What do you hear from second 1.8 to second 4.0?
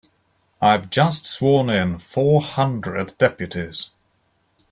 four hundred deputies.